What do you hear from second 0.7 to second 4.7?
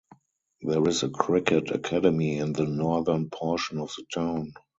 is a cricket academy in the northern portion of the town.